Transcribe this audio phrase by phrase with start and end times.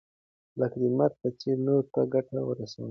[0.59, 2.79] لکه د لمر په څېر نورو ته ګټه ورسوئ.